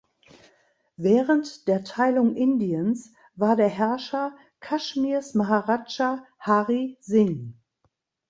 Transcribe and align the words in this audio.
Während 0.97 1.67
der 1.67 1.83
Teilung 1.83 2.35
Indiens 2.35 3.13
war 3.35 3.55
der 3.55 3.67
Herrscher 3.69 4.35
Kaschmirs 4.59 5.35
Maharaja 5.35 6.25
Hari 6.39 6.97
Singh. 7.01 7.53